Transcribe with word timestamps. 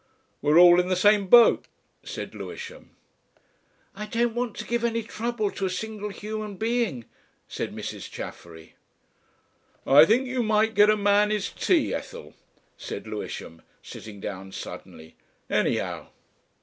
"We're 0.41 0.57
all 0.57 0.79
in 0.79 0.87
the 0.89 0.95
same 0.95 1.27
boat," 1.27 1.67
said 2.03 2.33
Lewisham. 2.33 2.89
"I 3.95 4.07
don't 4.07 4.33
want 4.33 4.55
to 4.57 4.65
give 4.65 4.83
any 4.83 5.03
trouble 5.03 5.51
to 5.51 5.67
a 5.67 5.69
single 5.69 6.09
human 6.09 6.55
being," 6.55 7.05
said 7.47 7.71
Mrs. 7.71 8.09
Chaffery. 8.09 8.73
"I 9.85 10.05
think 10.05 10.25
you 10.25 10.41
might 10.41 10.73
get 10.73 10.89
a 10.89 10.97
man 10.97 11.29
his 11.29 11.51
tea, 11.51 11.93
Ethel," 11.93 12.33
said 12.77 13.05
Lewisham, 13.05 13.61
sitting 13.83 14.19
down 14.19 14.53
suddenly; 14.53 15.17
"anyhow." 15.51 16.07